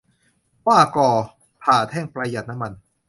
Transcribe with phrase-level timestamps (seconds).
[0.63, 1.09] 'หว้ากอ'
[1.63, 2.73] ผ่าแท่งประหยัดน้ำมัน